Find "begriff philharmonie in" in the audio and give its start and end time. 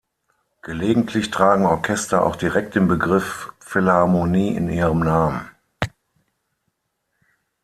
2.87-4.67